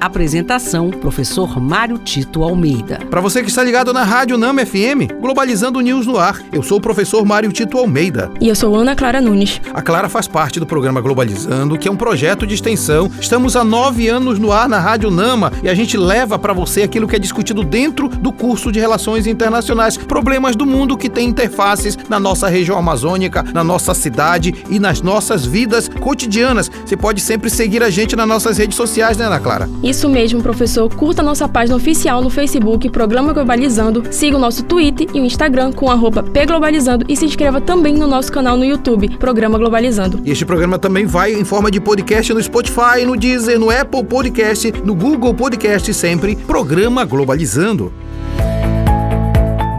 [0.00, 3.00] Apresentação: Professor Mário Tito Almeida.
[3.10, 6.40] Para você que está ligado na Rádio Nama FM, Globalizando News no ar.
[6.50, 8.30] Eu sou o professor Mário Tito Almeida.
[8.40, 9.60] E eu sou Ana Clara Nunes.
[9.74, 13.10] A Clara faz parte do programa Globalizando, que é um projeto de extensão.
[13.20, 16.82] Estamos há nove anos no ar na Rádio Nama e a gente leva para você
[16.82, 21.28] aquilo que é discutido dentro do curso de Relações Internacionais, problemas do mundo que tem
[21.28, 26.70] interfaces na nossa região amazônica, na nossa cidade e nas nossas vidas cotidianas.
[26.86, 29.68] Você pode sempre seguir a gente nas nossas redes sociais, né, Ana Clara?
[29.90, 30.88] Isso mesmo, professor.
[30.88, 34.04] Curta nossa página oficial no Facebook, Programa Globalizando.
[34.12, 38.06] Siga o nosso Twitter e o Instagram com arroba pglobalizando e se inscreva também no
[38.06, 40.20] nosso canal no YouTube, Programa Globalizando.
[40.24, 44.04] E este programa também vai em forma de podcast no Spotify, no Deezer, no Apple
[44.04, 47.92] Podcast, no Google Podcast, sempre Programa Globalizando.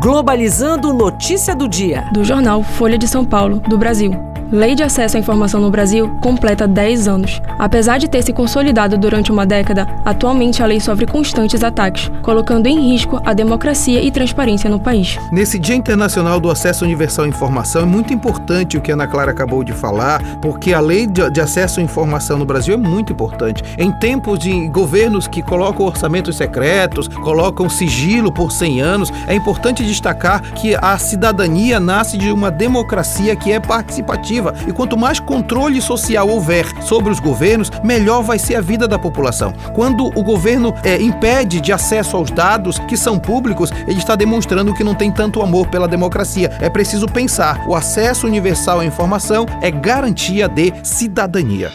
[0.02, 2.10] Globalizando notícia do dia.
[2.12, 4.31] Do jornal Folha de São Paulo, do Brasil.
[4.52, 7.42] Lei de Acesso à Informação no Brasil completa 10 anos.
[7.58, 12.68] Apesar de ter se consolidado durante uma década, atualmente a lei sofre constantes ataques, colocando
[12.68, 15.18] em risco a democracia e transparência no país.
[15.32, 19.08] Nesse Dia Internacional do Acesso Universal à Informação, é muito importante o que a Ana
[19.08, 23.14] Clara acabou de falar, porque a lei de acesso à informação no Brasil é muito
[23.14, 23.64] importante.
[23.78, 29.82] Em tempos de governos que colocam orçamentos secretos, colocam sigilo por 100 anos, é importante
[29.82, 35.82] destacar que a cidadania nasce de uma democracia que é participativa e quanto mais controle
[35.82, 39.54] social houver sobre os governos, melhor vai ser a vida da população.
[39.74, 44.74] Quando o governo é, impede de acesso aos dados que são públicos, ele está demonstrando
[44.74, 46.52] que não tem tanto amor pela democracia.
[46.60, 51.72] É preciso pensar: o acesso universal à informação é garantia de cidadania.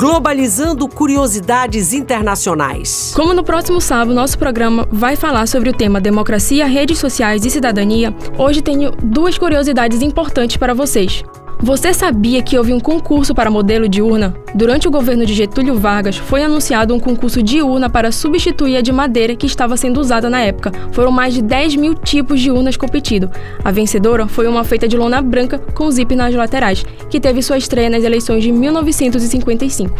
[0.00, 3.12] Globalizando curiosidades internacionais.
[3.14, 7.50] Como no próximo sábado nosso programa vai falar sobre o tema democracia, redes sociais e
[7.50, 11.22] cidadania, hoje tenho duas curiosidades importantes para vocês.
[11.62, 14.34] Você sabia que houve um concurso para modelo de urna?
[14.54, 18.80] Durante o governo de Getúlio Vargas, foi anunciado um concurso de urna para substituir a
[18.80, 20.72] de madeira que estava sendo usada na época.
[20.92, 23.30] Foram mais de 10 mil tipos de urnas competido.
[23.62, 27.58] A vencedora foi uma feita de lona branca com zip nas laterais, que teve sua
[27.58, 29.94] estreia nas eleições de 1955.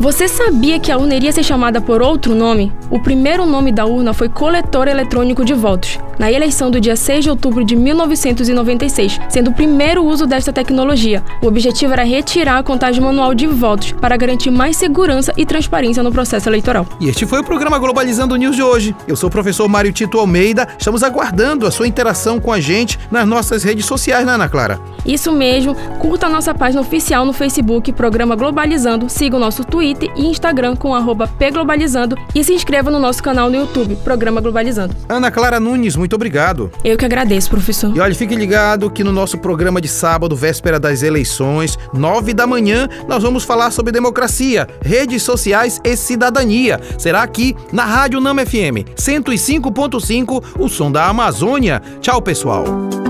[0.00, 2.72] Você sabia que a urna iria ser chamada por outro nome?
[2.90, 7.24] O primeiro nome da urna foi coletor eletrônico de votos, na eleição do dia 6
[7.24, 11.24] de outubro de 1996, sendo o primeiro uso desta tecnologia.
[11.40, 16.02] O objetivo era retirar a contagem manual de votos para garantir mais segurança e transparência
[16.02, 16.86] no processo eleitoral.
[17.00, 18.94] E este foi o programa Globalizando News de hoje.
[19.08, 20.68] Eu sou o professor Mário Tito Almeida.
[20.78, 24.78] Estamos aguardando a sua interação com a gente nas nossas redes sociais, né, Ana Clara?
[25.04, 25.74] Isso mesmo.
[25.98, 29.08] Curta a nossa página oficial no Facebook, Programa Globalizando.
[29.08, 30.90] Siga o nosso Twitter e Instagram com
[31.38, 34.94] pglobalizando e se inscreva no nosso canal no YouTube, Programa Globalizando.
[35.08, 36.70] Ana Clara Nunes, muito obrigado.
[36.84, 37.96] Eu que agradeço, professor.
[37.96, 42.46] E olha, fique ligado que no nosso programa de sábado, véspera das eleições, nove da
[42.46, 46.80] manhã, nós vamos falar sobre democracia, redes sociais e cidadania.
[46.98, 51.82] Será aqui na Rádio Nama FM 105.5, o som da Amazônia.
[52.00, 53.09] Tchau, pessoal.